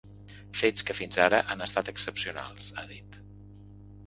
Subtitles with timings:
[0.61, 3.21] Fets que fins ara han estat excepcionals, ha dit.